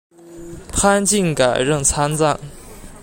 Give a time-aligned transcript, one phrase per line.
[0.73, 2.39] 潘靖改任参赞。